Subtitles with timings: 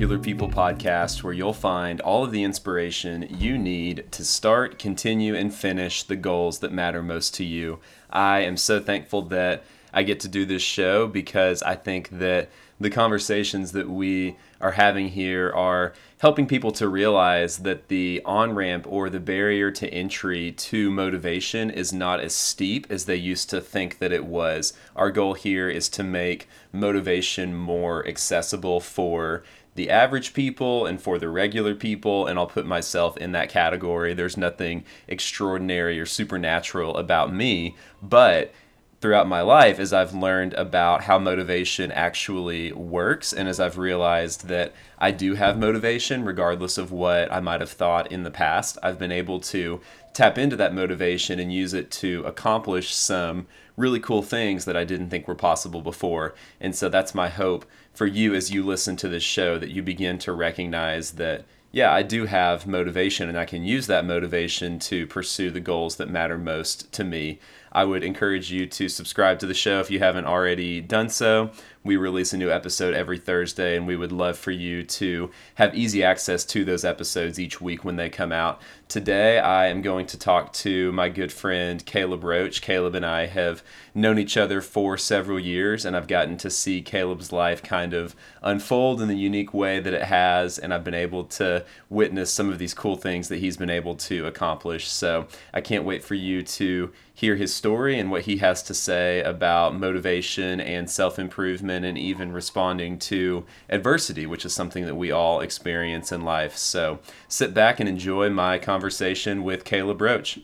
[0.00, 5.34] Regular People podcast, where you'll find all of the inspiration you need to start, continue,
[5.34, 7.80] and finish the goals that matter most to you.
[8.08, 9.62] I am so thankful that
[9.92, 12.48] I get to do this show because I think that
[12.80, 18.54] the conversations that we are having here are helping people to realize that the on
[18.54, 23.50] ramp or the barrier to entry to motivation is not as steep as they used
[23.50, 24.72] to think that it was.
[24.96, 29.42] Our goal here is to make motivation more accessible for
[29.74, 34.14] the average people and for the regular people, and I'll put myself in that category.
[34.14, 38.52] There's nothing extraordinary or supernatural about me, but
[39.00, 44.48] throughout my life as I've learned about how motivation actually works and as I've realized
[44.48, 48.76] that I do have motivation regardless of what I might have thought in the past.
[48.82, 49.80] I've been able to
[50.12, 54.84] tap into that motivation and use it to accomplish some really cool things that I
[54.84, 56.34] didn't think were possible before.
[56.60, 57.64] And so that's my hope
[57.94, 61.92] for you as you listen to this show that you begin to recognize that yeah,
[61.92, 66.10] I do have motivation and I can use that motivation to pursue the goals that
[66.10, 67.38] matter most to me.
[67.72, 71.50] I would encourage you to subscribe to the show if you haven't already done so.
[71.82, 75.74] We release a new episode every Thursday, and we would love for you to have
[75.74, 78.60] easy access to those episodes each week when they come out.
[78.86, 82.60] Today, I am going to talk to my good friend Caleb Roche.
[82.60, 83.62] Caleb and I have
[83.94, 88.14] known each other for several years, and I've gotten to see Caleb's life kind of
[88.42, 92.50] unfold in the unique way that it has, and I've been able to witness some
[92.50, 94.86] of these cool things that he's been able to accomplish.
[94.86, 98.72] So I can't wait for you to hear his story and what he has to
[98.72, 104.94] say about motivation and self improvement and even responding to adversity, which is something that
[104.94, 106.56] we all experience in life.
[106.56, 106.98] So
[107.28, 110.38] sit back and enjoy my conversation with Caleb Roche.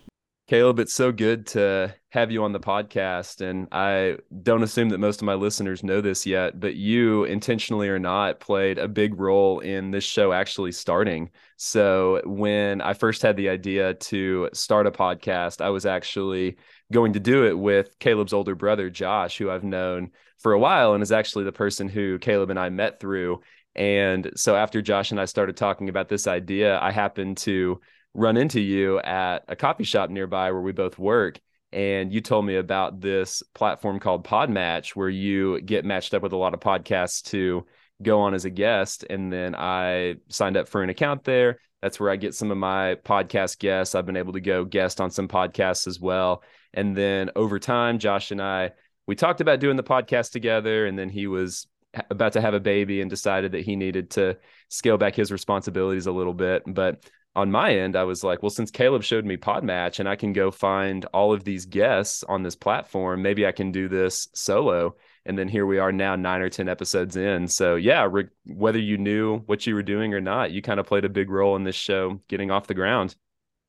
[0.49, 3.41] Caleb, it's so good to have you on the podcast.
[3.41, 7.89] And I don't assume that most of my listeners know this yet, but you, intentionally
[7.89, 11.31] or not, played a big role in this show actually starting.
[11.57, 16.59] So when I first had the idea to start a podcast, I was actually
[16.93, 20.95] going to do it with Caleb's older brother, Josh, who I've known for a while
[20.95, 23.41] and is actually the person who Caleb and I met through.
[23.75, 27.81] And so after Josh and I started talking about this idea, I happened to
[28.17, 31.39] run into you at a coffee shop nearby where we both work
[31.71, 36.33] and you told me about this platform called PodMatch where you get matched up with
[36.33, 37.67] a lot of podcasts to
[38.03, 41.59] go on as a guest and then I signed up for an account there.
[41.83, 43.95] That's where I get some of my podcast guests.
[43.95, 46.43] I've been able to go guest on some podcasts as well.
[46.73, 48.73] And then over time Josh and I
[49.07, 51.67] we talked about doing the podcast together and then he was
[52.11, 54.39] about to have a baby and decided that he needed to
[54.69, 56.63] scale back his responsibilities a little bit.
[56.67, 57.05] But
[57.37, 60.33] on my end, I was like, well, since Caleb showed me PodMatch and I can
[60.33, 64.97] go find all of these guests on this platform, maybe I can do this solo.
[65.27, 67.47] And then here we are now, nine or 10 episodes in.
[67.47, 70.87] So, yeah, re- whether you knew what you were doing or not, you kind of
[70.87, 73.15] played a big role in this show getting off the ground.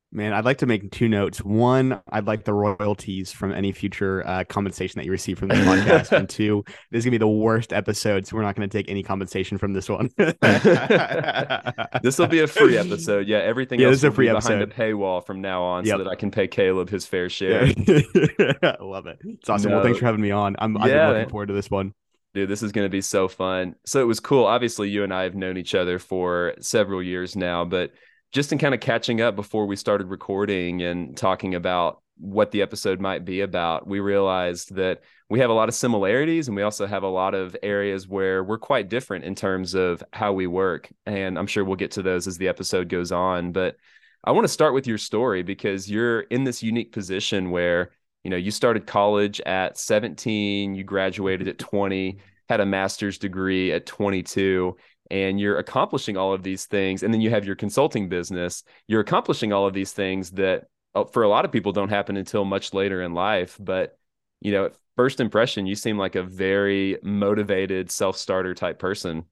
[0.09, 1.43] Man, I'd like to make two notes.
[1.43, 5.55] One, I'd like the royalties from any future uh, compensation that you receive from the
[5.55, 6.17] podcast.
[6.17, 9.03] and two, this is gonna be the worst episode, so we're not gonna take any
[9.03, 10.09] compensation from this one.
[10.17, 13.27] this will be a free episode.
[13.27, 14.69] Yeah, everything yeah, else is a free episode.
[14.69, 15.97] behind a paywall from now on, yep.
[15.97, 17.65] so that I can pay Caleb his fair share.
[17.65, 19.19] I love it.
[19.25, 19.71] It's awesome.
[19.71, 19.77] No.
[19.77, 20.55] Well, thanks for having me on.
[20.57, 21.93] I'm, I've been looking forward to this one.
[22.33, 23.75] Dude, this is going to be so fun.
[23.85, 24.45] So it was cool.
[24.45, 27.91] Obviously, you and I have known each other for several years now, but
[28.31, 32.61] just in kind of catching up before we started recording and talking about what the
[32.61, 36.63] episode might be about, we realized that we have a lot of similarities and we
[36.63, 40.47] also have a lot of areas where we're quite different in terms of how we
[40.47, 40.89] work.
[41.05, 43.51] And I'm sure we'll get to those as the episode goes on.
[43.51, 43.77] But
[44.23, 47.91] I want to start with your story because you're in this unique position where,
[48.23, 52.17] you know, you started college at 17, you graduated at 20,
[52.49, 54.75] had a master's degree at 22
[55.09, 59.01] and you're accomplishing all of these things and then you have your consulting business you're
[59.01, 60.65] accomplishing all of these things that
[60.95, 63.97] uh, for a lot of people don't happen until much later in life but
[64.41, 69.23] you know first impression you seem like a very motivated self-starter type person.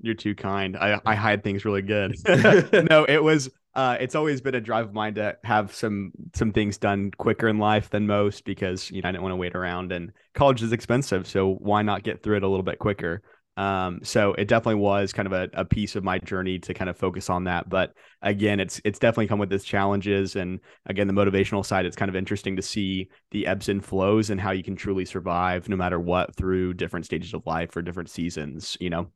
[0.00, 0.76] You're too kind.
[0.76, 2.16] I, I hide things really good.
[2.90, 6.52] No it was uh, it's always been a drive of mine to have some some
[6.52, 9.54] things done quicker in life than most because you know I didn't want to wait
[9.54, 13.22] around and college is expensive, so why not get through it a little bit quicker?
[13.56, 16.90] Um, so it definitely was kind of a, a piece of my journey to kind
[16.90, 17.68] of focus on that.
[17.68, 17.92] But
[18.22, 20.36] again, it's it's definitely come with its challenges.
[20.36, 24.30] And again, the motivational side, it's kind of interesting to see the ebbs and flows
[24.30, 27.82] and how you can truly survive no matter what through different stages of life or
[27.82, 29.10] different seasons, you know?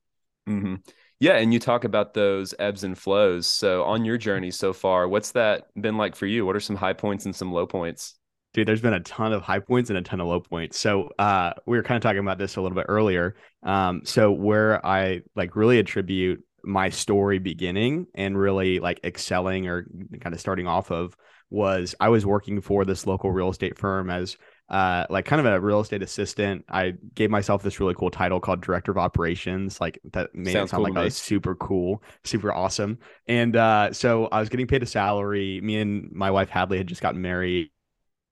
[0.49, 0.77] Mm-hmm.
[1.21, 3.47] Yeah, and you talk about those ebbs and flows.
[3.47, 6.47] So on your journey so far, what's that been like for you?
[6.47, 8.15] What are some high points and some low points?
[8.55, 11.11] Dude there's been a ton of high points and a ton of low points so
[11.19, 14.85] uh we were kind of talking about this a little bit earlier um so where
[14.85, 19.87] i like really attribute my story beginning and really like excelling or
[20.21, 21.17] kind of starting off of
[21.51, 24.37] was I was working for this local real estate firm as
[24.69, 26.65] uh, like kind of a real estate assistant.
[26.69, 29.81] I gave myself this really cool title called director of operations.
[29.81, 32.99] Like that made Sounds it sound cool like I was super cool, super awesome.
[33.27, 35.61] And uh, so I was getting paid a salary.
[35.63, 37.71] Me and my wife Hadley had just gotten married,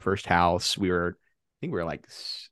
[0.00, 0.76] first house.
[0.76, 1.16] We were
[1.56, 2.06] I think we were like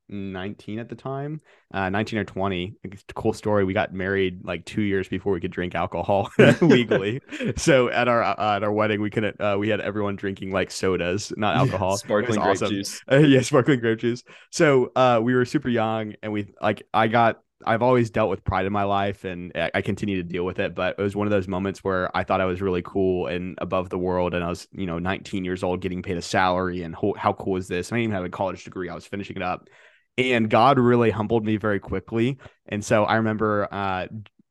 [0.09, 1.43] 19 at the time,
[1.75, 2.77] uh, 19 or 20.
[2.85, 3.63] It's a cool story.
[3.65, 6.31] We got married like two years before we could drink alcohol
[6.63, 7.21] legally.
[7.57, 9.39] so at our uh, at our wedding, we couldn't.
[9.39, 11.91] Uh, we had everyone drinking like sodas, not alcohol.
[11.91, 12.71] Yeah, sparkling grape awesome.
[12.71, 13.03] juice.
[13.11, 14.23] yeah, sparkling grape juice.
[14.51, 18.45] So uh, we were super young, and we like I got I've always dealt with
[18.45, 20.75] pride in my life and I continue to deal with it.
[20.75, 23.57] But it was one of those moments where I thought I was really cool and
[23.59, 24.35] above the world.
[24.35, 26.83] And I was, you know, 19 years old getting paid a salary.
[26.83, 27.91] And ho- how cool is this?
[27.93, 28.89] I didn't even have a college degree.
[28.89, 29.69] I was finishing it up.
[30.17, 32.39] And God really humbled me very quickly.
[32.67, 34.07] And so I remember uh,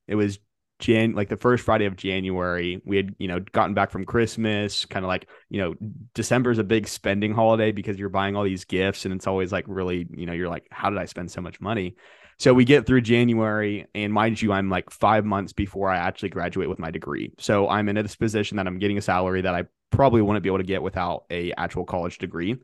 [0.07, 0.39] it was
[0.83, 4.85] Jan like the first Friday of January, we had, you know, gotten back from Christmas,
[4.85, 5.75] kind of like, you know,
[6.13, 9.51] December is a big spending holiday because you're buying all these gifts and it's always
[9.51, 11.95] like really, you know, you're like, how did I spend so much money?
[12.39, 16.30] So we get through January, and mind you, I'm like five months before I actually
[16.30, 17.31] graduate with my degree.
[17.38, 20.50] So I'm in this position that I'm getting a salary that I probably wouldn't be
[20.50, 22.57] able to get without a actual college degree.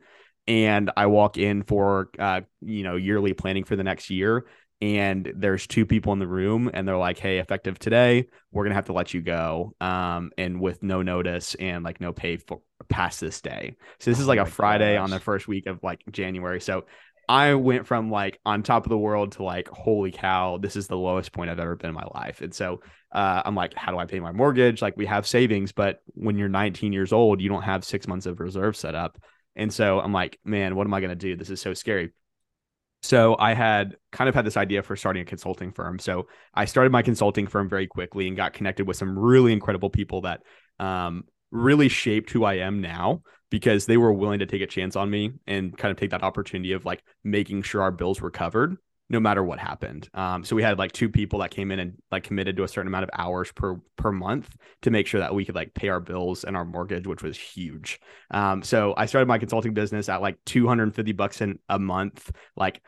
[0.46, 4.46] And I walk in for uh, you know yearly planning for the next year,
[4.80, 8.74] and there's two people in the room, and they're like, "Hey, effective today, we're gonna
[8.74, 12.62] have to let you go, um, and with no notice and like no pay for
[12.88, 15.04] past this day." So this oh is like a Friday gosh.
[15.04, 16.60] on the first week of like January.
[16.60, 16.84] So
[17.30, 20.88] I went from like on top of the world to like, holy cow, this is
[20.88, 22.40] the lowest point I've ever been in my life.
[22.40, 22.80] And so
[23.12, 24.82] uh, I'm like, how do I pay my mortgage?
[24.82, 28.26] Like, we have savings, but when you're 19 years old, you don't have six months
[28.26, 29.16] of reserve set up.
[29.54, 31.36] And so I'm like, man, what am I going to do?
[31.36, 32.10] This is so scary.
[33.02, 35.98] So I had kind of had this idea for starting a consulting firm.
[35.98, 39.90] So I started my consulting firm very quickly and got connected with some really incredible
[39.90, 40.42] people that
[40.78, 44.96] um, really shaped who I am now because they were willing to take a chance
[44.96, 48.30] on me and kind of take that opportunity of like making sure our bills were
[48.30, 48.76] covered
[49.10, 50.08] no matter what happened.
[50.14, 52.68] Um, so we had like two people that came in and like committed to a
[52.68, 55.88] certain amount of hours per per month to make sure that we could like pay
[55.88, 58.00] our bills and our mortgage, which was huge.
[58.30, 62.80] Um, so I started my consulting business at like 250 bucks in a month, like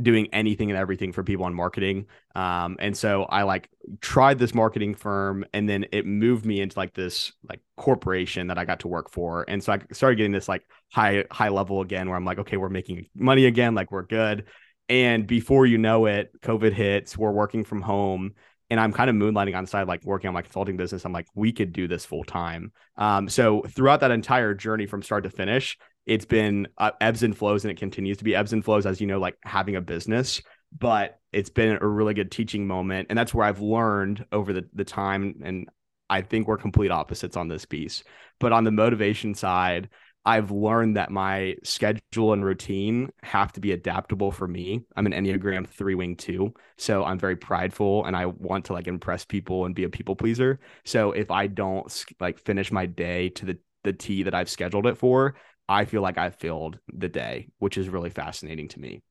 [0.00, 2.06] doing anything and everything for people on marketing.
[2.34, 3.68] Um, and so I like
[4.00, 8.58] tried this marketing firm and then it moved me into like this like corporation that
[8.58, 9.46] I got to work for.
[9.48, 10.62] And so I started getting this like
[10.92, 14.44] high, high level again where I'm like, okay, we're making money again, like we're good.
[14.90, 18.34] And before you know it, COVID hits, we're working from home
[18.68, 21.04] and I'm kind of moonlighting on the side, like working on my consulting business.
[21.04, 22.72] I'm like, we could do this full time.
[22.96, 27.36] Um, so throughout that entire journey from start to finish, it's been uh, ebbs and
[27.36, 29.80] flows and it continues to be ebbs and flows as you know like having a
[29.80, 30.42] business
[30.76, 34.68] but it's been a really good teaching moment and that's where i've learned over the,
[34.74, 35.68] the time and
[36.08, 38.02] i think we're complete opposites on this piece
[38.38, 39.88] but on the motivation side
[40.24, 45.12] i've learned that my schedule and routine have to be adaptable for me i'm an
[45.12, 49.64] enneagram 3 wing 2 so i'm very prideful and i want to like impress people
[49.64, 53.58] and be a people pleaser so if i don't like finish my day to the
[53.84, 55.34] the T that I've scheduled it for,
[55.68, 59.02] I feel like I filled the day, which is really fascinating to me.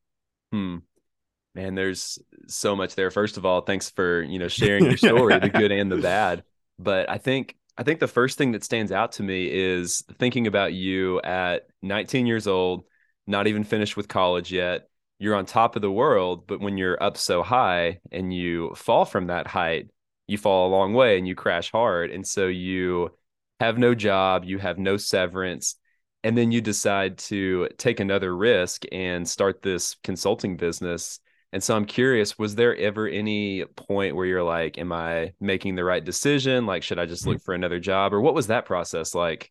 [0.52, 0.78] Hmm.
[1.54, 3.10] Man, there's so much there.
[3.10, 6.44] First of all, thanks for, you know, sharing your story, the good and the bad.
[6.78, 10.46] But I think I think the first thing that stands out to me is thinking
[10.46, 12.84] about you at 19 years old,
[13.26, 14.90] not even finished with college yet.
[15.18, 19.06] You're on top of the world, but when you're up so high and you fall
[19.06, 19.88] from that height,
[20.26, 22.10] you fall a long way and you crash hard.
[22.10, 23.16] And so you
[23.60, 25.76] have no job, you have no severance,
[26.22, 31.18] and then you decide to take another risk and start this consulting business
[31.52, 35.74] and so i'm curious was there ever any point where you're like am i making
[35.74, 36.66] the right decision?
[36.66, 38.12] Like should i just look for another job?
[38.12, 39.50] Or what was that process like?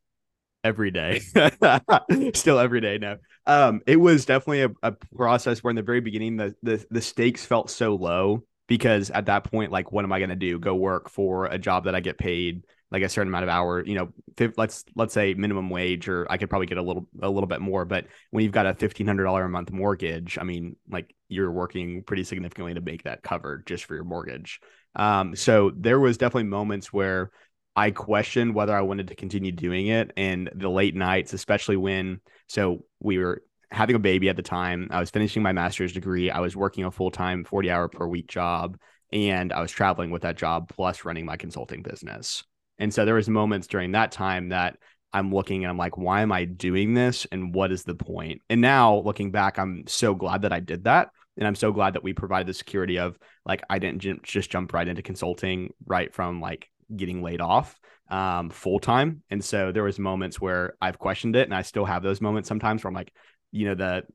[0.62, 1.20] Every day.
[2.34, 3.18] Still every day no.
[3.46, 7.02] Um it was definitely a, a process where in the very beginning the, the the
[7.02, 10.60] stakes felt so low because at that point like what am i going to do?
[10.60, 13.86] Go work for a job that i get paid like a certain amount of hour,
[13.86, 14.10] you know,
[14.58, 17.62] let's let's say minimum wage, or I could probably get a little a little bit
[17.62, 17.86] more.
[17.86, 21.52] But when you've got a fifteen hundred dollar a month mortgage, I mean, like you're
[21.52, 24.60] working pretty significantly to make that cover just for your mortgage.
[24.96, 27.32] Um, so there was definitely moments where
[27.76, 32.20] I questioned whether I wanted to continue doing it, and the late nights, especially when
[32.48, 34.88] so we were having a baby at the time.
[34.90, 36.32] I was finishing my master's degree.
[36.32, 38.80] I was working a full time forty hour per week job,
[39.14, 42.44] and I was traveling with that job plus running my consulting business.
[42.80, 44.78] And so there was moments during that time that
[45.14, 47.26] I'm looking and I'm like, why am I doing this?
[47.32, 48.42] And what is the point?
[48.50, 51.94] And now looking back, I'm so glad that I did that And I'm so glad
[51.94, 55.74] that we provided the security of like, I didn't j- just jump right into consulting
[55.86, 59.24] right from like getting laid off um, full time.
[59.30, 62.50] And so there was moments where I've questioned it and I still have those moments
[62.50, 63.14] sometimes where I'm like,
[63.52, 64.06] you know, that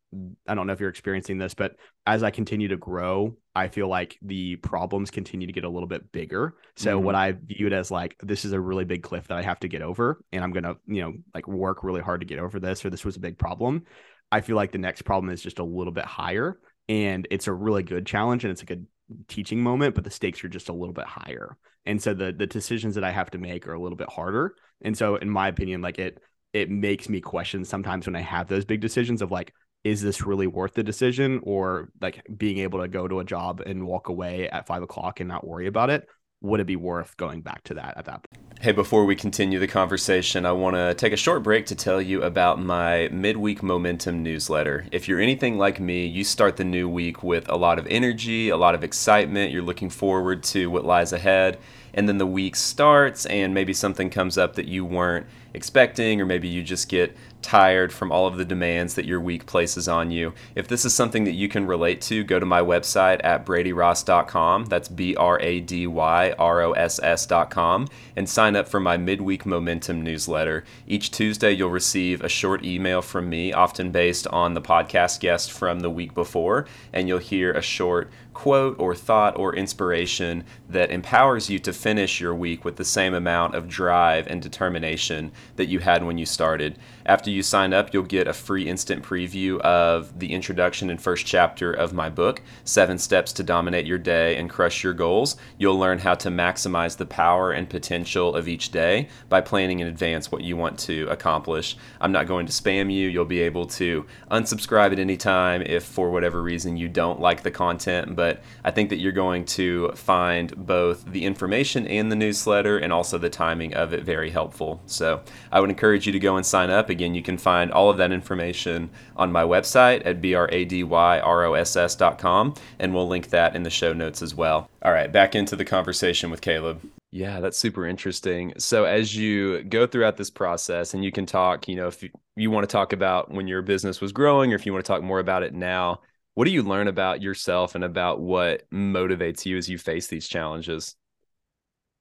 [0.46, 1.76] I don't know if you're experiencing this, but
[2.06, 5.88] as I continue to grow, I feel like the problems continue to get a little
[5.88, 6.54] bit bigger.
[6.76, 7.04] So mm-hmm.
[7.04, 9.60] what I view it as like this is a really big cliff that I have
[9.60, 12.38] to get over and I'm going to, you know, like work really hard to get
[12.38, 13.84] over this or this was a big problem.
[14.30, 17.52] I feel like the next problem is just a little bit higher and it's a
[17.52, 18.86] really good challenge and it's a good
[19.28, 21.56] teaching moment, but the stakes are just a little bit higher.
[21.86, 24.54] And so the the decisions that I have to make are a little bit harder.
[24.82, 26.18] And so in my opinion, like it
[26.54, 30.24] it makes me question sometimes when I have those big decisions of like, is this
[30.24, 34.08] really worth the decision or like being able to go to a job and walk
[34.08, 36.08] away at five o'clock and not worry about it?
[36.40, 38.44] Would it be worth going back to that at that point?
[38.60, 42.00] Hey, before we continue the conversation, I want to take a short break to tell
[42.00, 44.86] you about my midweek momentum newsletter.
[44.92, 48.50] If you're anything like me, you start the new week with a lot of energy,
[48.50, 49.52] a lot of excitement.
[49.52, 51.58] You're looking forward to what lies ahead.
[51.94, 56.26] And then the week starts, and maybe something comes up that you weren't expecting, or
[56.26, 60.10] maybe you just get tired from all of the demands that your week places on
[60.10, 60.32] you.
[60.54, 64.64] If this is something that you can relate to, go to my website at bradyross.com.
[64.64, 68.96] That's B R A D Y R O S S.com and sign up for my
[68.96, 70.64] midweek momentum newsletter.
[70.86, 75.52] Each Tuesday, you'll receive a short email from me, often based on the podcast guest
[75.52, 80.90] from the week before, and you'll hear a short quote or thought or inspiration that
[80.90, 85.66] empowers you to finish your week with the same amount of drive and determination that
[85.66, 86.76] you had when you started.
[87.06, 91.26] After you sign up, you'll get a free instant preview of the introduction and first
[91.26, 95.36] chapter of my book, Seven Steps to Dominate Your Day and Crush Your Goals.
[95.58, 99.88] You'll learn how to maximize the power and potential of each day by planning in
[99.88, 101.76] advance what you want to accomplish.
[102.00, 103.08] I'm not going to spam you.
[103.08, 107.42] You'll be able to unsubscribe at any time if for whatever reason you don't like
[107.42, 112.16] the content, but I think that you're going to find both the information and the
[112.16, 114.80] newsletter and also the timing of it very helpful.
[114.86, 116.90] So I would encourage you to go and sign up.
[116.90, 123.08] Again, you can find all of that information on my website at bradyross.com, and we'll
[123.08, 124.70] link that in the show notes as well.
[124.82, 126.80] All right, back into the conversation with Caleb.
[127.10, 128.52] Yeah, that's super interesting.
[128.58, 132.10] So as you go throughout this process and you can talk, you know, if you,
[132.34, 134.88] you want to talk about when your business was growing or if you want to
[134.88, 136.00] talk more about it now,
[136.34, 140.26] what do you learn about yourself and about what motivates you as you face these
[140.26, 140.96] challenges?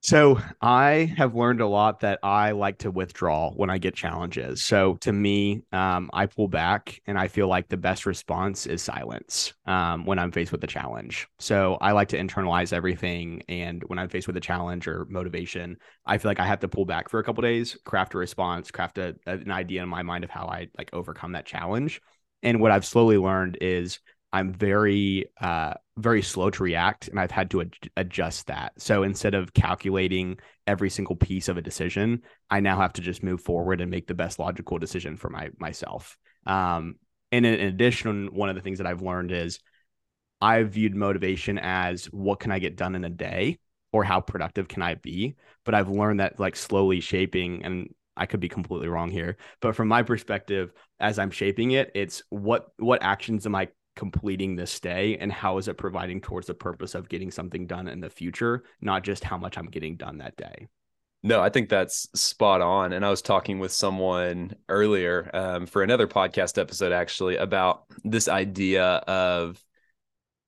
[0.04, 4.62] So I have learned a lot that I like to withdraw when I get challenges.
[4.62, 8.82] So to me, um, I pull back, and I feel like the best response is
[8.82, 11.26] silence um, when I'm faced with a challenge.
[11.38, 15.78] So I like to internalize everything, and when I'm faced with a challenge or motivation,
[16.04, 18.70] I feel like I have to pull back for a couple days, craft a response,
[18.70, 22.02] craft a, an idea in my mind of how I like overcome that challenge.
[22.42, 24.00] And what I've slowly learned is
[24.34, 28.72] I'm very uh, very slow to react, and I've had to ad- adjust that.
[28.78, 33.22] So instead of calculating every single piece of a decision, I now have to just
[33.22, 36.18] move forward and make the best logical decision for my myself.
[36.46, 36.96] Um,
[37.30, 39.60] and in, addition, one of the things that I've learned is
[40.40, 43.60] I've viewed motivation as what can I get done in a day
[43.92, 45.36] or how productive can I be.
[45.64, 49.76] But I've learned that like slowly shaping and I could be completely wrong here, but
[49.76, 54.80] from my perspective, as I'm shaping it, it's what what actions am I completing this
[54.80, 58.10] day and how is it providing towards the purpose of getting something done in the
[58.10, 60.68] future, not just how much I'm getting done that day.
[61.22, 62.92] No, I think that's spot on.
[62.92, 68.28] And I was talking with someone earlier um, for another podcast episode, actually, about this
[68.28, 69.58] idea of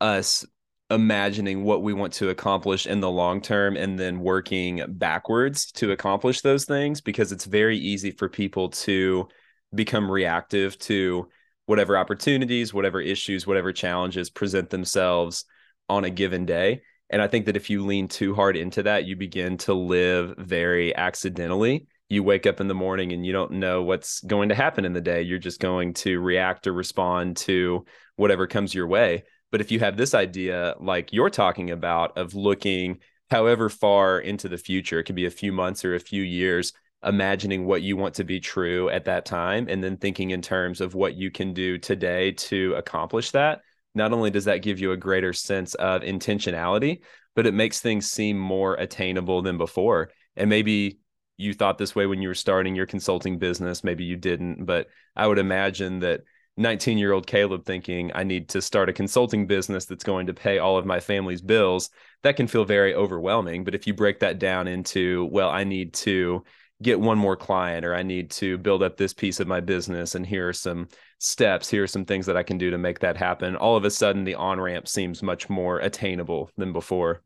[0.02, 0.44] us
[0.90, 5.92] imagining what we want to accomplish in the long term and then working backwards to
[5.92, 9.26] accomplish those things because it's very easy for people to
[9.74, 11.28] become reactive to
[11.66, 15.44] whatever opportunities, whatever issues, whatever challenges present themselves
[15.88, 16.80] on a given day.
[17.10, 20.34] And I think that if you lean too hard into that, you begin to live
[20.38, 21.86] very accidentally.
[22.08, 24.92] You wake up in the morning and you don't know what's going to happen in
[24.92, 25.22] the day.
[25.22, 27.84] You're just going to react or respond to
[28.16, 29.24] whatever comes your way.
[29.52, 32.98] But if you have this idea, like you're talking about, of looking
[33.30, 36.72] however far into the future, it could be a few months or a few years,
[37.04, 40.80] imagining what you want to be true at that time and then thinking in terms
[40.80, 43.60] of what you can do today to accomplish that
[43.94, 47.00] not only does that give you a greater sense of intentionality
[47.34, 50.98] but it makes things seem more attainable than before and maybe
[51.36, 54.88] you thought this way when you were starting your consulting business maybe you didn't but
[55.14, 56.20] i would imagine that
[56.56, 60.34] 19 year old Caleb thinking, I need to start a consulting business that's going to
[60.34, 61.90] pay all of my family's bills,
[62.22, 63.62] that can feel very overwhelming.
[63.62, 66.44] But if you break that down into, well, I need to
[66.82, 70.14] get one more client or I need to build up this piece of my business
[70.14, 73.00] and here are some steps, here are some things that I can do to make
[73.00, 73.56] that happen.
[73.56, 77.22] All of a sudden the on-ramp seems much more attainable than before.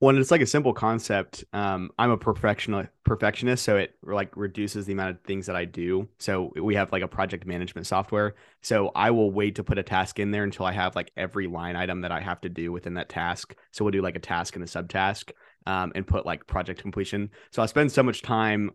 [0.00, 1.44] Well, it's like a simple concept.
[1.54, 5.64] Um, I'm a perfectionist, perfectionist, so it like reduces the amount of things that I
[5.64, 6.08] do.
[6.18, 8.34] So we have like a project management software.
[8.60, 11.46] So I will wait to put a task in there until I have like every
[11.46, 13.54] line item that I have to do within that task.
[13.70, 15.30] So we'll do like a task and a subtask,
[15.66, 17.30] um, and put like project completion.
[17.52, 18.70] So I spend so much time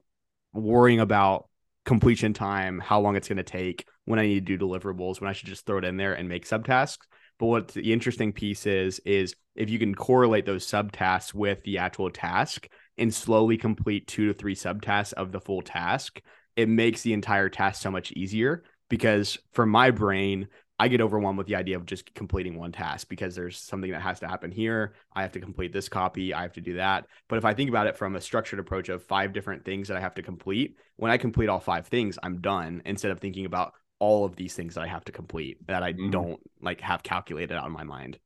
[0.54, 1.48] worrying about
[1.86, 5.30] completion time, how long it's going to take, when I need to do deliverables, when
[5.30, 7.06] I should just throw it in there and make subtasks
[7.40, 11.78] but what the interesting piece is, is if you can correlate those subtasks with the
[11.78, 12.68] actual task
[12.98, 16.22] and slowly complete two to three subtasks of the full task,
[16.58, 18.64] it makes the entire task so much easier.
[18.90, 23.10] Because for my brain, I get overwhelmed with the idea of just completing one task
[23.10, 24.94] because there's something that has to happen here.
[25.14, 26.34] I have to complete this copy.
[26.34, 27.06] I have to do that.
[27.28, 29.98] But if I think about it from a structured approach of five different things that
[29.98, 33.46] I have to complete, when I complete all five things, I'm done instead of thinking
[33.46, 36.10] about all of these things that I have to complete that I mm.
[36.12, 38.18] don't like have calculated out in my mind.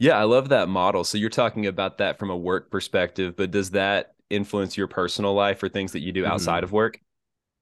[0.00, 1.04] Yeah, I love that model.
[1.04, 5.34] So you're talking about that from a work perspective, but does that influence your personal
[5.34, 6.32] life or things that you do mm-hmm.
[6.32, 6.64] outside mm-hmm.
[6.64, 7.00] of work?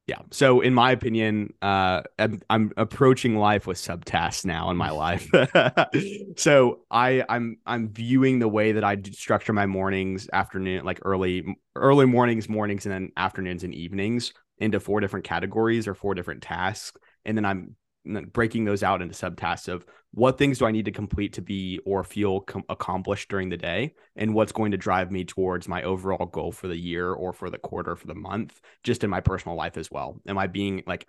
[0.08, 0.18] Yeah.
[0.32, 5.30] So in my opinion, uh, I'm, I'm approaching life with subtasks now in my life.
[6.36, 11.56] so I I'm I'm viewing the way that I structure my mornings, afternoon, like early
[11.76, 16.42] early mornings, mornings, and then afternoons and evenings into four different categories or four different
[16.42, 20.84] tasks and then I'm breaking those out into subtasks of what things do I need
[20.84, 24.76] to complete to be or feel com- accomplished during the day, and what's going to
[24.76, 28.14] drive me towards my overall goal for the year or for the quarter, for the
[28.14, 30.20] month, just in my personal life as well.
[30.26, 31.06] Am I being like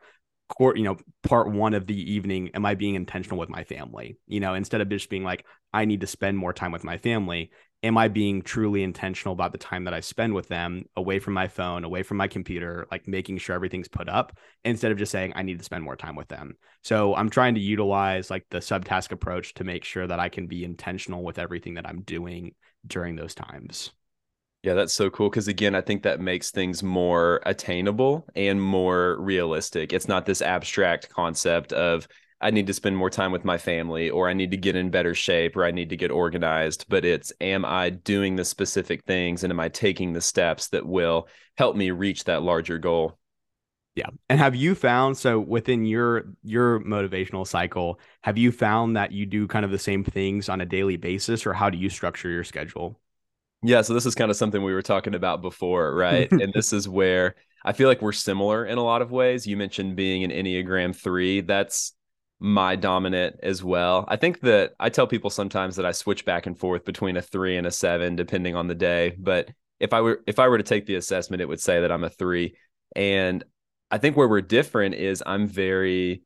[0.50, 4.18] court, you know, part one of the evening, am I being intentional with my family?
[4.28, 6.98] You know, instead of just being like, I need to spend more time with my
[6.98, 7.52] family,
[7.84, 11.34] am I being truly intentional about the time that I spend with them away from
[11.34, 15.12] my phone, away from my computer, like making sure everything's put up instead of just
[15.12, 16.56] saying I need to spend more time with them.
[16.82, 20.48] So I'm trying to utilize like the subtask approach to make sure that I can
[20.48, 22.56] be intentional with everything that I'm doing
[22.88, 23.92] during those times.
[24.64, 25.30] Yeah, that's so cool.
[25.30, 29.92] Because again, I think that makes things more attainable and more realistic.
[29.92, 32.08] It's not this abstract concept of,
[32.44, 34.90] I need to spend more time with my family or I need to get in
[34.90, 39.06] better shape or I need to get organized, but it's am I doing the specific
[39.06, 43.18] things and am I taking the steps that will help me reach that larger goal?
[43.96, 44.08] Yeah.
[44.28, 49.26] And have you found so within your your motivational cycle, have you found that you
[49.26, 52.30] do kind of the same things on a daily basis or how do you structure
[52.30, 53.00] your schedule?
[53.62, 56.30] Yeah, so this is kind of something we were talking about before, right?
[56.32, 59.48] and this is where I feel like we're similar in a lot of ways.
[59.48, 61.42] You mentioned being an Enneagram 3.
[61.42, 61.94] That's
[62.40, 64.06] my dominant as well.
[64.08, 67.22] I think that I tell people sometimes that I switch back and forth between a
[67.22, 70.58] 3 and a 7 depending on the day, but if I were if I were
[70.58, 72.56] to take the assessment it would say that I'm a 3
[72.96, 73.44] and
[73.92, 76.24] I think where we're different is I'm very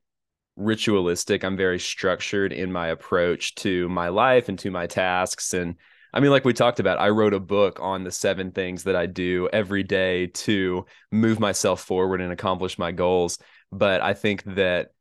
[0.55, 5.75] ritualistic, I'm very structured in my approach to my life and to my tasks and
[6.13, 8.95] I mean, like we talked about, I wrote a book on the seven things that
[8.95, 13.37] I do every day to move myself forward and accomplish my goals.
[13.71, 14.93] But I think that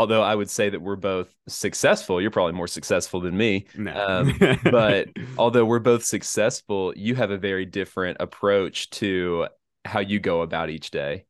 [0.00, 3.66] although I would say that we're both successful, you're probably more successful than me.
[3.76, 3.92] No.
[3.92, 9.48] Um, but although we're both successful, you have a very different approach to
[9.84, 11.26] how you go about each day.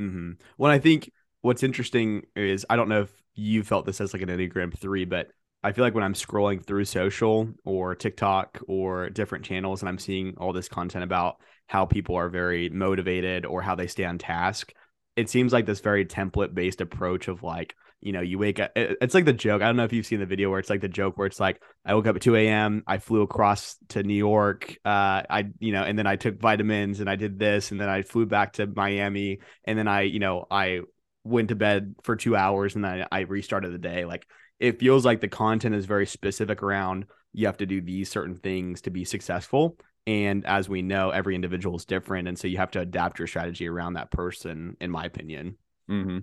[0.00, 0.34] Mm-hmm.
[0.56, 4.22] Well, I think what's interesting is I don't know if you felt this as like
[4.22, 5.32] an Enneagram three, but
[5.64, 9.98] I feel like when I'm scrolling through social or TikTok or different channels and I'm
[9.98, 14.16] seeing all this content about how people are very motivated or how they stay on
[14.16, 14.72] task,
[15.16, 18.70] it seems like this very template based approach of like you know you wake up
[18.74, 20.80] it's like the joke i don't know if you've seen the video where it's like
[20.80, 24.02] the joke where it's like i woke up at 2 a.m i flew across to
[24.02, 27.70] new york uh i you know and then i took vitamins and i did this
[27.70, 30.80] and then i flew back to miami and then i you know i
[31.24, 34.26] went to bed for two hours and then i restarted the day like
[34.58, 38.38] it feels like the content is very specific around you have to do these certain
[38.38, 42.26] things to be successful and as we know, every individual is different.
[42.26, 45.56] And so you have to adapt your strategy around that person, in my opinion.
[45.88, 46.18] Mm-hmm.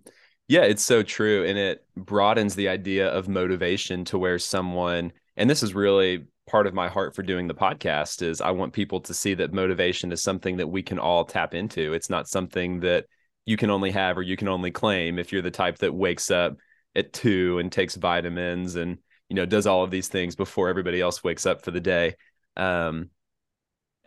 [0.47, 1.43] Yeah, it's so true.
[1.45, 6.67] And it broadens the idea of motivation to where someone, and this is really part
[6.67, 10.13] of my heart for doing the podcast is I want people to see that motivation
[10.13, 11.93] is something that we can all tap into.
[11.93, 13.05] It's not something that
[13.45, 16.31] you can only have or you can only claim if you're the type that wakes
[16.31, 16.55] up
[16.95, 18.97] at two and takes vitamins and
[19.29, 22.15] you know does all of these things before everybody else wakes up for the day.
[22.55, 23.09] Um,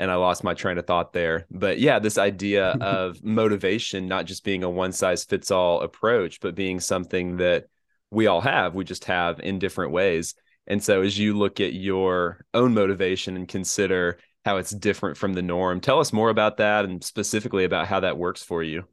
[0.00, 1.46] and I lost my train of thought there.
[1.50, 6.40] But yeah, this idea of motivation not just being a one size fits all approach,
[6.40, 7.66] but being something that
[8.10, 10.34] we all have, we just have in different ways.
[10.66, 15.34] And so as you look at your own motivation and consider how it's different from
[15.34, 15.80] the norm.
[15.80, 18.84] Tell us more about that and specifically about how that works for you.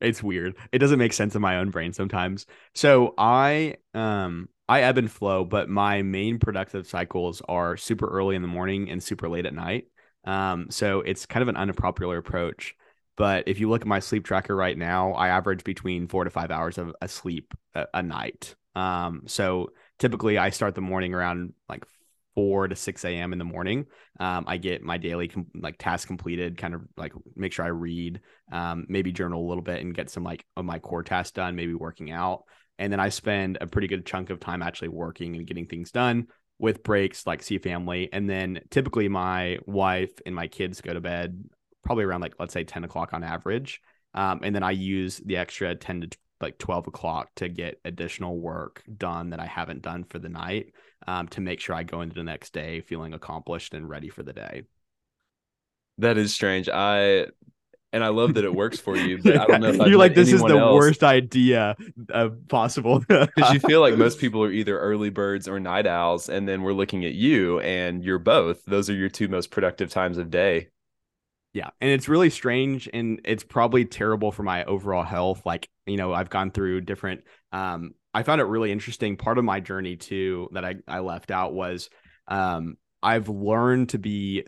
[0.00, 0.54] It's weird.
[0.70, 2.46] It doesn't make sense in my own brain sometimes.
[2.74, 8.36] So I um I ebb and flow, but my main productive cycles are super early
[8.36, 9.86] in the morning and super late at night.
[10.24, 12.76] Um, so it's kind of an unpopular approach.
[13.16, 16.30] But if you look at my sleep tracker right now, I average between four to
[16.30, 18.54] five hours of, sleep a, a night.
[18.76, 21.84] Um, so typically I start the morning around like
[22.36, 23.32] 4 to 6 a.m.
[23.32, 23.86] in the morning.
[24.20, 27.70] Um, I get my daily com- like task completed, kind of like make sure I
[27.70, 28.20] read,
[28.52, 31.56] um, maybe journal a little bit and get some like of my core tasks done,
[31.56, 32.44] maybe working out.
[32.80, 35.92] And then I spend a pretty good chunk of time actually working and getting things
[35.92, 36.26] done
[36.58, 38.08] with breaks, like see family.
[38.12, 41.44] And then typically my wife and my kids go to bed
[41.84, 43.80] probably around like, let's say 10 o'clock on average.
[44.14, 48.38] Um, and then I use the extra 10 to like 12 o'clock to get additional
[48.38, 50.72] work done that I haven't done for the night
[51.06, 54.22] um, to make sure I go into the next day feeling accomplished and ready for
[54.22, 54.62] the day.
[55.98, 56.68] That is strange.
[56.68, 57.26] I
[57.92, 59.18] and I love that it works for you.
[59.22, 60.74] But I don't know if I've you're like this is the else.
[60.74, 61.76] worst idea
[62.12, 66.28] uh, possible because you feel like most people are either early birds or night owls,
[66.28, 68.64] and then we're looking at you, and you're both.
[68.64, 70.68] Those are your two most productive times of day.
[71.52, 71.70] Yeah.
[71.80, 75.44] And it's really strange and it's probably terrible for my overall health.
[75.44, 79.16] Like, you know, I've gone through different um I found it really interesting.
[79.16, 81.90] Part of my journey too that I, I left out was
[82.28, 84.44] um I've learned to be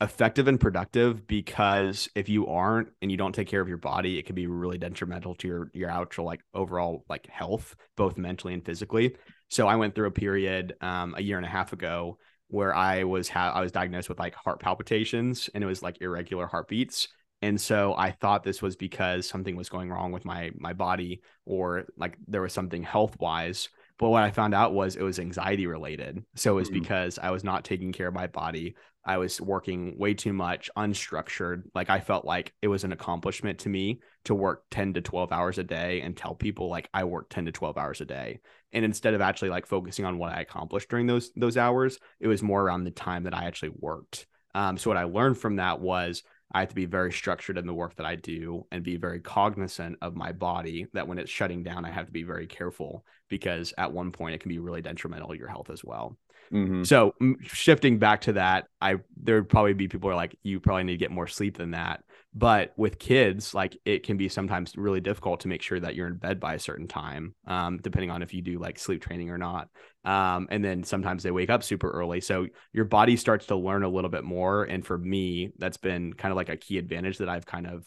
[0.00, 4.18] effective and productive because if you aren't and you don't take care of your body,
[4.18, 8.54] it can be really detrimental to your your actual like overall like health, both mentally
[8.54, 9.16] and physically.
[9.48, 13.04] So I went through a period um a year and a half ago where I
[13.04, 17.08] was ha- I was diagnosed with like heart palpitations and it was like irregular heartbeats.
[17.42, 21.22] And so I thought this was because something was going wrong with my my body
[21.46, 23.68] or like there was something health wise.
[23.98, 26.24] But what I found out was it was anxiety related.
[26.34, 26.80] So it was mm-hmm.
[26.80, 28.74] because I was not taking care of my body.
[29.04, 31.62] I was working way too much, unstructured.
[31.74, 35.32] Like I felt like it was an accomplishment to me to work 10 to 12
[35.32, 38.40] hours a day and tell people like I work 10 to 12 hours a day.
[38.72, 42.28] And instead of actually like focusing on what I accomplished during those those hours, it
[42.28, 44.26] was more around the time that I actually worked.
[44.54, 47.66] Um, so what I learned from that was I have to be very structured in
[47.66, 51.30] the work that I do and be very cognizant of my body that when it's
[51.30, 54.58] shutting down, I have to be very careful because at one point it can be
[54.58, 56.16] really detrimental to your health as well.
[56.52, 56.82] Mm-hmm.
[56.82, 60.84] So shifting back to that, I there would probably be people are like, you probably
[60.84, 62.02] need to get more sleep than that.
[62.32, 66.06] But with kids, like it can be sometimes really difficult to make sure that you're
[66.06, 69.30] in bed by a certain time, um, depending on if you do like sleep training
[69.30, 69.68] or not.
[70.04, 72.20] Um, and then sometimes they wake up super early.
[72.20, 74.62] So your body starts to learn a little bit more.
[74.62, 77.84] And for me, that's been kind of like a key advantage that I've kind of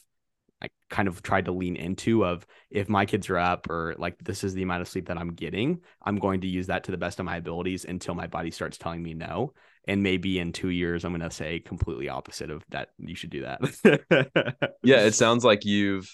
[0.61, 4.17] I kind of tried to lean into of if my kids are up or like
[4.23, 6.91] this is the amount of sleep that I'm getting, I'm going to use that to
[6.91, 9.53] the best of my abilities until my body starts telling me no.
[9.87, 12.89] And maybe in two years, I'm going to say completely opposite of that.
[12.97, 14.71] You should do that.
[14.83, 16.09] yeah, it sounds like you've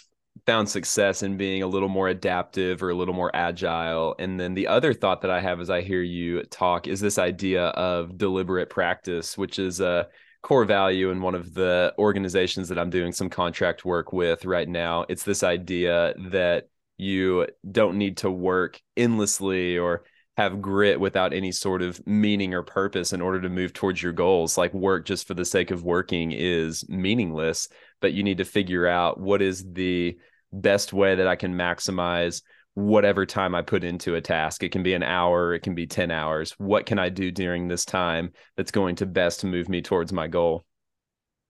[0.46, 4.16] found success in being a little more adaptive or a little more agile.
[4.20, 7.18] And then the other thought that I have as I hear you talk is this
[7.20, 10.08] idea of deliberate practice, which is a
[10.42, 14.68] core value in one of the organizations that I'm doing some contract work with right
[14.68, 15.06] now.
[15.10, 20.04] It's this idea that you don't need to work endlessly or
[20.40, 24.14] have grit without any sort of meaning or purpose in order to move towards your
[24.14, 24.58] goals.
[24.58, 27.68] Like work just for the sake of working is meaningless,
[28.00, 30.18] but you need to figure out what is the
[30.54, 32.42] best way that I can maximize
[32.74, 34.64] whatever time I put into a task.
[34.64, 36.52] It can be an hour, it can be 10 hours.
[36.58, 40.28] What can I do during this time that's going to best move me towards my
[40.28, 40.66] goal?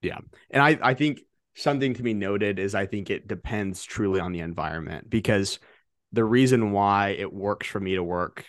[0.02, 0.18] Yeah.
[0.50, 1.20] And I, I think
[1.54, 5.60] something to be noted is I think it depends truly on the environment because
[6.12, 8.46] the reason why it works for me to work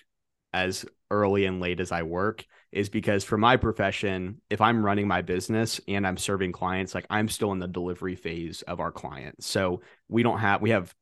[0.52, 5.08] as early and late as I work is because for my profession, if I'm running
[5.08, 8.92] my business and I'm serving clients, like I'm still in the delivery phase of our
[8.92, 9.46] clients.
[9.46, 10.94] So we don't have, we have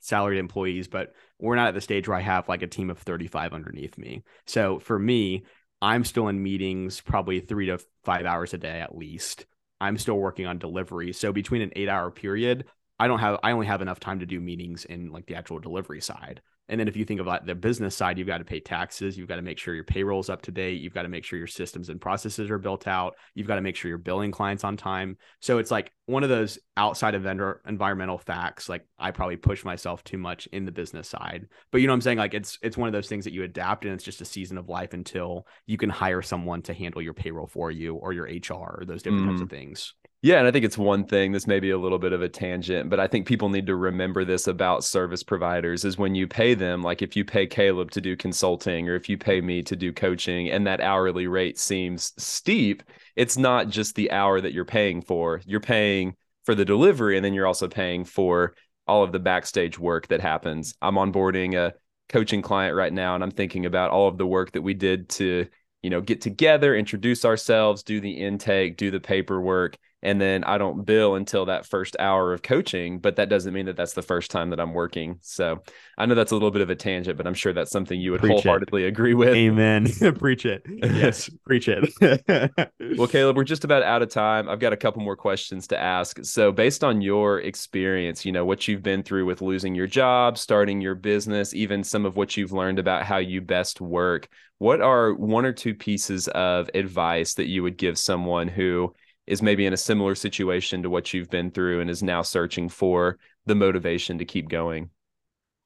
[0.00, 2.98] salaried employees, but we're not at the stage where I have like a team of
[2.98, 4.22] 35 underneath me.
[4.46, 5.44] So for me,
[5.82, 9.46] I'm still in meetings probably three to five hours a day at least.
[9.80, 11.12] I'm still working on delivery.
[11.12, 12.64] So between an eight hour period,
[12.98, 15.58] I don't have I only have enough time to do meetings in like the actual
[15.58, 16.40] delivery side.
[16.68, 19.28] And then if you think about the business side, you've got to pay taxes, you've
[19.28, 21.38] got to make sure your payroll is up to date, you've got to make sure
[21.38, 24.64] your systems and processes are built out, you've got to make sure you're billing clients
[24.64, 25.16] on time.
[25.40, 28.68] So it's like one of those outside of vendor environmental facts.
[28.68, 31.96] Like I probably push myself too much in the business side, but you know what
[31.96, 32.18] I'm saying?
[32.18, 34.58] Like it's it's one of those things that you adapt, and it's just a season
[34.58, 38.24] of life until you can hire someone to handle your payroll for you or your
[38.24, 39.30] HR or those different mm.
[39.30, 39.94] types of things.
[40.26, 41.30] Yeah, and I think it's one thing.
[41.30, 43.76] This may be a little bit of a tangent, but I think people need to
[43.76, 47.92] remember this about service providers is when you pay them, like if you pay Caleb
[47.92, 51.60] to do consulting or if you pay me to do coaching and that hourly rate
[51.60, 52.82] seems steep,
[53.14, 55.42] it's not just the hour that you're paying for.
[55.46, 58.56] You're paying for the delivery and then you're also paying for
[58.88, 60.74] all of the backstage work that happens.
[60.82, 61.74] I'm onboarding a
[62.08, 65.08] coaching client right now and I'm thinking about all of the work that we did
[65.10, 65.46] to,
[65.84, 69.76] you know, get together, introduce ourselves, do the intake, do the paperwork
[70.06, 73.00] and then I don't bill until that first hour of coaching.
[73.00, 75.18] But that doesn't mean that that's the first time that I'm working.
[75.20, 75.62] So
[75.98, 78.12] I know that's a little bit of a tangent, but I'm sure that's something you
[78.12, 78.86] would preach wholeheartedly it.
[78.86, 79.34] agree with.
[79.34, 79.88] Amen.
[80.18, 80.64] preach it.
[80.68, 81.92] Yes, preach it.
[82.96, 84.48] well, Caleb, we're just about out of time.
[84.48, 86.24] I've got a couple more questions to ask.
[86.24, 90.38] So, based on your experience, you know, what you've been through with losing your job,
[90.38, 94.80] starting your business, even some of what you've learned about how you best work, what
[94.80, 98.94] are one or two pieces of advice that you would give someone who
[99.26, 102.68] is maybe in a similar situation to what you've been through and is now searching
[102.68, 104.90] for the motivation to keep going.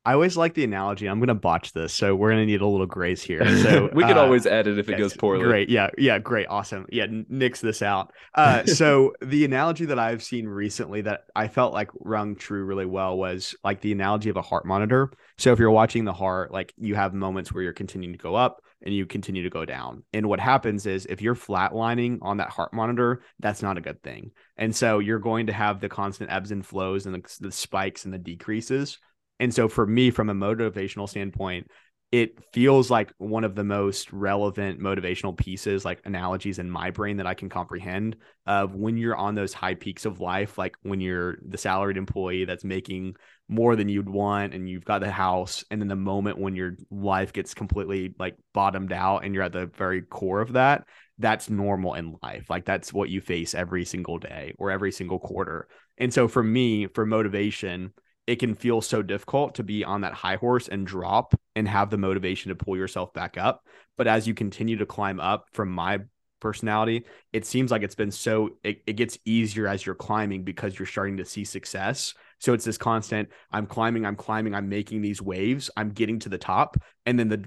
[0.02, 1.06] I always like the analogy.
[1.06, 3.46] I'm going to botch this, so we're going to need a little grace here.
[3.58, 5.44] So we could uh, always edit if it goes poorly.
[5.44, 6.86] Great, yeah, yeah, great, awesome.
[6.90, 8.10] Yeah, nix this out.
[8.34, 12.86] Uh, so the analogy that I've seen recently that I felt like rung true really
[12.86, 15.12] well was like the analogy of a heart monitor.
[15.36, 18.34] So if you're watching the heart, like you have moments where you're continuing to go
[18.34, 20.02] up, and you continue to go down.
[20.12, 24.02] And what happens is if you're flatlining on that heart monitor, that's not a good
[24.02, 24.32] thing.
[24.56, 28.04] And so you're going to have the constant ebbs and flows and the, the spikes
[28.04, 28.98] and the decreases.
[29.38, 31.68] And so for me, from a motivational standpoint,
[32.12, 37.18] it feels like one of the most relevant motivational pieces, like analogies in my brain
[37.18, 38.16] that I can comprehend
[38.46, 42.46] of when you're on those high peaks of life, like when you're the salaried employee
[42.46, 43.14] that's making
[43.50, 45.64] more than you'd want and you've got the house.
[45.70, 49.52] And then the moment when your life gets completely like bottomed out and you're at
[49.52, 50.86] the very core of that,
[51.18, 52.48] that's normal in life.
[52.48, 55.66] Like that's what you face every single day or every single quarter.
[55.98, 57.92] And so for me, for motivation,
[58.28, 61.90] it can feel so difficult to be on that high horse and drop and have
[61.90, 63.66] the motivation to pull yourself back up.
[63.98, 65.98] But as you continue to climb up from my
[66.38, 70.78] personality, it seems like it's been so, it, it gets easier as you're climbing because
[70.78, 72.14] you're starting to see success.
[72.40, 76.28] So it's this constant I'm climbing, I'm climbing, I'm making these waves, I'm getting to
[76.28, 76.76] the top.
[77.06, 77.44] And then the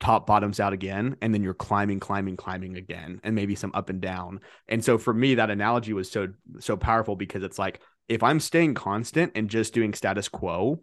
[0.00, 3.88] top bottoms out again and then you're climbing climbing climbing again and maybe some up
[3.88, 6.26] and down and so for me that analogy was so
[6.58, 10.80] so powerful because it's like if I'm staying constant and just doing status quo,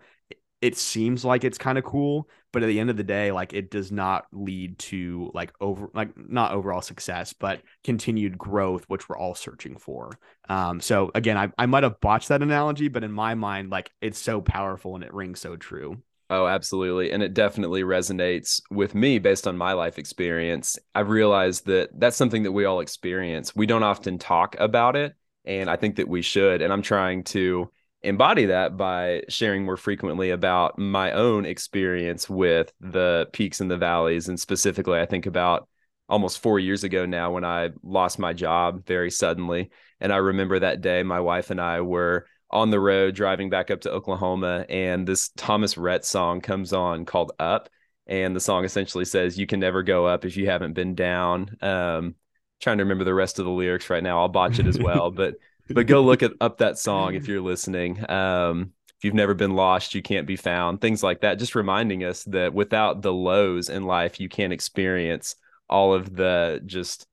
[0.62, 3.54] it seems like it's kind of cool, but at the end of the day, like
[3.54, 9.08] it does not lead to like over like not overall success, but continued growth, which
[9.08, 10.12] we're all searching for.
[10.50, 13.92] Um, so again, I, I might have botched that analogy, but in my mind, like
[14.02, 16.02] it's so powerful and it rings so true.
[16.30, 17.12] Oh, absolutely.
[17.12, 20.78] And it definitely resonates with me based on my life experience.
[20.94, 23.56] I've realized that that's something that we all experience.
[23.56, 26.62] We don't often talk about it and I think that we should.
[26.62, 32.72] And I'm trying to embody that by sharing more frequently about my own experience with
[32.80, 34.30] the peaks and the valleys.
[34.30, 35.68] And specifically, I think about
[36.08, 39.70] almost four years ago now when I lost my job very suddenly.
[40.00, 43.70] And I remember that day, my wife and I were on the road driving back
[43.70, 47.70] up to Oklahoma, and this Thomas Rhett song comes on called Up.
[48.08, 51.56] And the song essentially says, You can never go up if you haven't been down.
[51.62, 52.16] Um,
[52.60, 54.20] trying to remember the rest of the lyrics right now.
[54.20, 55.36] I'll botch it as well, but
[55.70, 58.10] but go look at, up that song if you're listening.
[58.10, 60.82] Um, if you've never been lost, you can't be found.
[60.82, 65.36] Things like that, just reminding us that without the lows in life, you can't experience
[65.70, 67.08] all of the just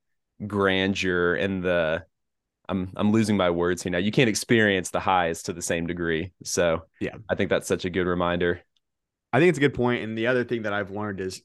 [0.45, 2.03] grandeur and the
[2.69, 3.99] I'm I'm losing my words here now.
[3.99, 6.33] You can't experience the highs to the same degree.
[6.43, 8.61] So yeah, I think that's such a good reminder.
[9.31, 10.03] I think it's a good point.
[10.03, 11.41] And the other thing that I've learned is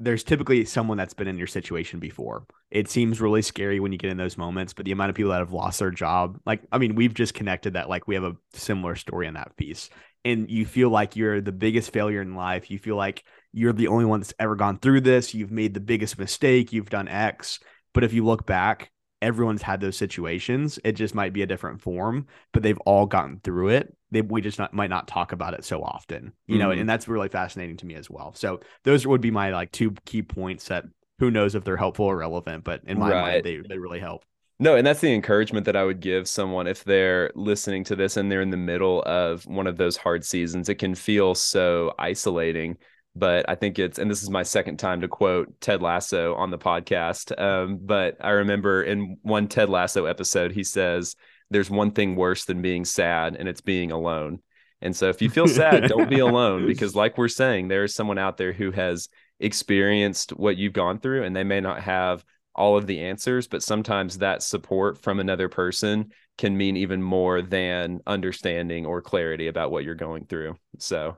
[0.00, 2.46] there's typically someone that's been in your situation before.
[2.70, 5.30] It seems really scary when you get in those moments, but the amount of people
[5.30, 8.24] that have lost their job, like, I mean, we've just connected that, like, we have
[8.24, 9.90] a similar story in that piece.
[10.24, 12.70] And you feel like you're the biggest failure in life.
[12.70, 15.34] You feel like you're the only one that's ever gone through this.
[15.34, 16.72] You've made the biggest mistake.
[16.72, 17.60] You've done X.
[17.92, 18.90] But if you look back,
[19.22, 20.78] everyone's had those situations.
[20.82, 23.96] It just might be a different form, but they've all gotten through it.
[24.14, 26.80] They, we just not, might not talk about it so often, you know, mm-hmm.
[26.80, 28.32] and that's really fascinating to me as well.
[28.34, 30.84] So those would be my like two key points that
[31.18, 33.20] who knows if they're helpful or relevant, but in my right.
[33.20, 34.24] mind, they, they really help.
[34.58, 38.16] No, and that's the encouragement that I would give someone if they're listening to this
[38.16, 40.68] and they're in the middle of one of those hard seasons.
[40.68, 42.78] It can feel so isolating
[43.16, 46.50] but I think it's, and this is my second time to quote Ted Lasso on
[46.50, 47.38] the podcast.
[47.40, 51.14] Um, but I remember in one Ted Lasso episode, he says,
[51.54, 54.40] There's one thing worse than being sad, and it's being alone.
[54.80, 57.94] And so if you feel sad, don't be alone because, like we're saying, there is
[57.94, 62.24] someone out there who has experienced what you've gone through, and they may not have
[62.56, 67.40] all of the answers, but sometimes that support from another person can mean even more
[67.40, 70.56] than understanding or clarity about what you're going through.
[70.78, 71.16] So,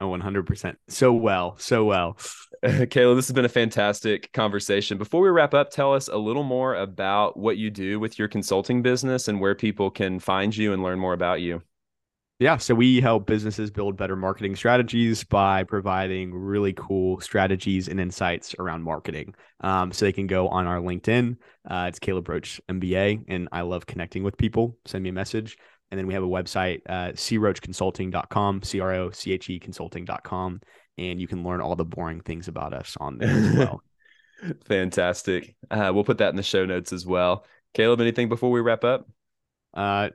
[0.00, 0.76] oh, 100%.
[0.88, 2.16] So well, so well.
[2.64, 4.98] Kayla, this has been a fantastic conversation.
[4.98, 8.28] Before we wrap up, tell us a little more about what you do with your
[8.28, 11.62] consulting business and where people can find you and learn more about you.
[12.40, 17.98] Yeah, so we help businesses build better marketing strategies by providing really cool strategies and
[17.98, 19.34] insights around marketing.
[19.60, 21.36] Um, so they can go on our LinkedIn.
[21.68, 24.78] Uh, it's Caleb Roche MBA, and I love connecting with people.
[24.86, 25.58] Send me a message.
[25.90, 30.60] And then we have a website, uh, crocheconsulting.com, C R O C H E consulting.com.
[30.98, 33.82] And you can learn all the boring things about us on there as well.
[34.66, 35.54] Fantastic.
[35.70, 37.44] Uh, we'll put that in the show notes as well.
[37.74, 39.08] Caleb, anything before we wrap up?
[39.78, 40.10] Uh,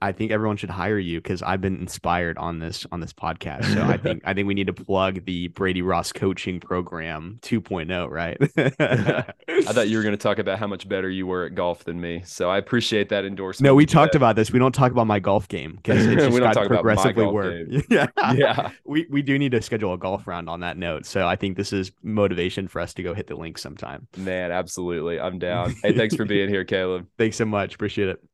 [0.00, 3.66] I think everyone should hire you because I've been inspired on this on this podcast.
[3.74, 8.10] So I think I think we need to plug the Brady Ross coaching program 2.0,
[8.10, 8.38] right?
[9.68, 11.84] I thought you were going to talk about how much better you were at golf
[11.84, 12.22] than me.
[12.24, 13.66] So I appreciate that endorsement.
[13.66, 14.50] No, we talked about this.
[14.50, 17.84] We don't talk about my golf game because it's just got progressively worse.
[17.90, 18.70] yeah, yeah.
[18.86, 21.04] We we do need to schedule a golf round on that note.
[21.04, 24.08] So I think this is motivation for us to go hit the link sometime.
[24.16, 25.20] Man, absolutely.
[25.20, 25.74] I'm down.
[25.82, 27.06] Hey, thanks for being here, Caleb.
[27.18, 27.74] Thanks so much.
[27.74, 28.24] Appreciate it.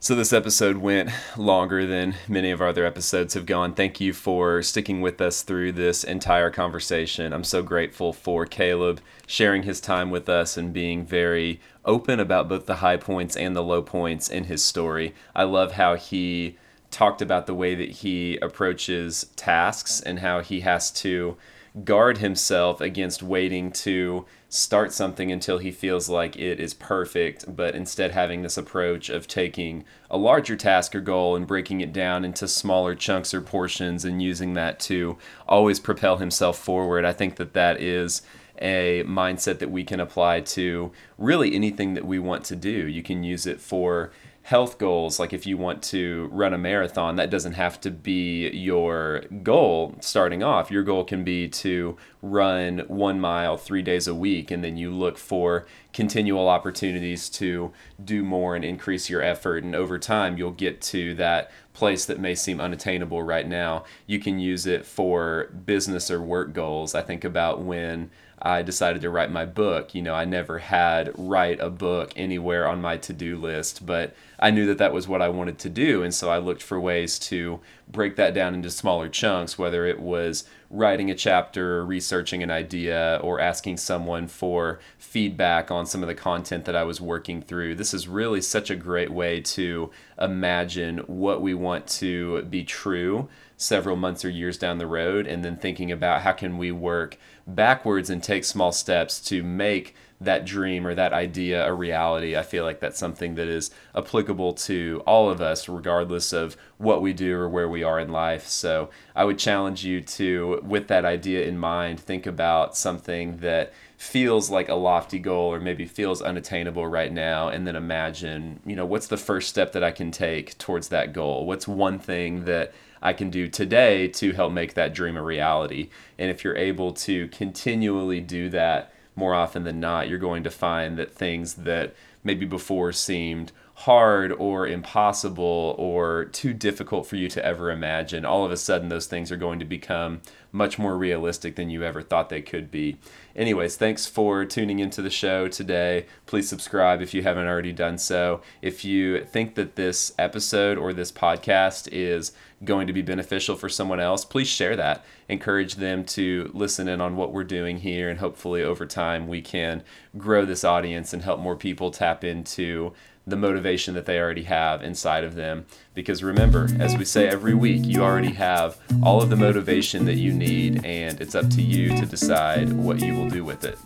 [0.00, 3.72] So, this episode went longer than many of our other episodes have gone.
[3.72, 7.32] Thank you for sticking with us through this entire conversation.
[7.32, 12.50] I'm so grateful for Caleb sharing his time with us and being very open about
[12.50, 15.14] both the high points and the low points in his story.
[15.34, 16.58] I love how he
[16.90, 21.38] talked about the way that he approaches tasks and how he has to
[21.82, 27.74] guard himself against waiting to start something until he feels like it is perfect, but
[27.74, 32.24] instead having this approach of taking a larger task or goal and breaking it down
[32.24, 37.04] into smaller chunks or portions and using that to always propel himself forward.
[37.04, 38.22] I think that that is
[38.62, 42.86] a mindset that we can apply to really anything that we want to do.
[42.86, 44.12] You can use it for
[44.44, 48.50] health goals, like if you want to run a marathon, that doesn't have to be
[48.50, 50.70] your goal starting off.
[50.70, 54.90] Your goal can be to run one mile three days a week, and then you
[54.90, 57.70] look for continual opportunities to
[58.02, 59.62] do more and increase your effort.
[59.62, 63.84] And over time, you'll get to that place that may seem unattainable right now.
[64.06, 66.94] You can use it for business or work goals.
[66.94, 68.10] I think about when
[68.40, 69.94] I decided to write my book.
[69.94, 74.50] You know, I never had write a book anywhere on my to-do list, but I
[74.50, 77.18] knew that that was what I wanted to do, and so I looked for ways
[77.20, 82.50] to break that down into smaller chunks, whether it was writing a chapter, researching an
[82.50, 87.40] idea, or asking someone for feedback on some of the content that I was working
[87.40, 87.76] through.
[87.76, 93.28] This is really such a great way to imagine what we want to be true
[93.56, 97.16] several months or years down the road and then thinking about how can we work
[97.46, 102.36] backwards and take small steps to make that dream or that idea a reality.
[102.36, 107.02] I feel like that's something that is applicable to all of us, regardless of what
[107.02, 108.46] we do or where we are in life.
[108.46, 113.72] So I would challenge you to, with that idea in mind, think about something that
[113.96, 118.74] feels like a lofty goal or maybe feels unattainable right now and then imagine you
[118.74, 122.44] know what's the first step that i can take towards that goal what's one thing
[122.44, 122.74] that
[123.04, 125.90] I can do today to help make that dream a reality.
[126.18, 130.50] And if you're able to continually do that more often than not, you're going to
[130.50, 137.28] find that things that maybe before seemed hard or impossible or too difficult for you
[137.28, 140.20] to ever imagine, all of a sudden those things are going to become
[140.52, 142.96] much more realistic than you ever thought they could be.
[143.34, 146.06] Anyways, thanks for tuning into the show today.
[146.26, 148.40] Please subscribe if you haven't already done so.
[148.62, 152.30] If you think that this episode or this podcast is
[152.62, 155.04] going to be beneficial for someone else, please share that.
[155.28, 159.42] Encourage them to listen in on what we're doing here, and hopefully, over time, we
[159.42, 159.82] can
[160.16, 162.92] grow this audience and help more people tap into
[163.26, 165.66] the motivation that they already have inside of them.
[165.94, 170.16] Because remember, as we say every week, you already have all of the motivation that
[170.16, 173.78] you need, and it's up to you to decide what you will do with it.